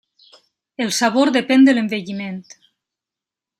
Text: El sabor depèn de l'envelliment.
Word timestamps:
El 0.85 0.89
sabor 0.99 1.31
depèn 1.37 1.69
de 1.69 1.77
l'envelliment. 1.77 2.43